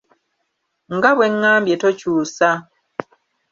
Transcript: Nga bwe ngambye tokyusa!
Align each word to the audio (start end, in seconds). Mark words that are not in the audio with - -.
Nga 0.95 1.09
bwe 1.15 1.27
ngambye 1.35 1.75
tokyusa! 1.81 2.49